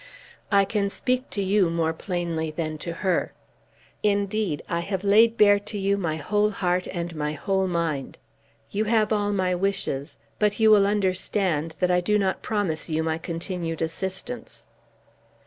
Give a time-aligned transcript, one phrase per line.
[0.51, 3.33] I can speak to you more plainly than to her.
[4.01, 8.17] Indeed I have laid bare to you my whole heart and my whole mind.
[8.71, 13.03] You have all my wishes, but you will understand that I do not promise you
[13.03, 14.65] my continued assistance."